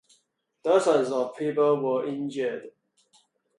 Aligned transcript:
Dozens 0.63 1.11
of 1.11 1.37
people 1.37 1.79
were 1.79 2.07
injured. 2.07 2.71